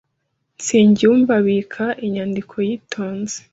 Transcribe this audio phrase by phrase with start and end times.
[0.57, 3.37] Nsengiyumva abika inyandiko yitonze.